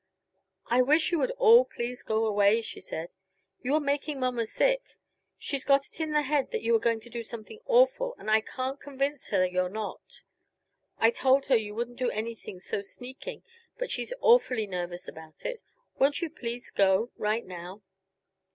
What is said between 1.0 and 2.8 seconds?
you all would please go away,"